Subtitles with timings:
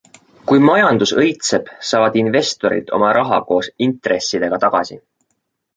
[0.51, 5.01] Kui majandus õitseb, saavad investorid oma raha koos intressidega tagasi.